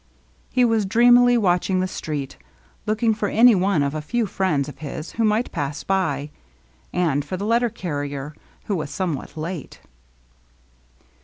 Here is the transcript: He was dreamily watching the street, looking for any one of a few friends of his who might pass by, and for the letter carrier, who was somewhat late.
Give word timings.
He 0.51 0.65
was 0.65 0.87
dreamily 0.87 1.37
watching 1.37 1.79
the 1.79 1.87
street, 1.87 2.35
looking 2.87 3.13
for 3.13 3.27
any 3.29 3.53
one 3.53 3.83
of 3.83 3.93
a 3.93 4.01
few 4.01 4.25
friends 4.25 4.67
of 4.67 4.79
his 4.79 5.11
who 5.11 5.23
might 5.23 5.51
pass 5.51 5.83
by, 5.83 6.31
and 6.91 7.23
for 7.23 7.37
the 7.37 7.45
letter 7.45 7.69
carrier, 7.69 8.33
who 8.65 8.75
was 8.77 8.89
somewhat 8.89 9.37
late. 9.37 9.79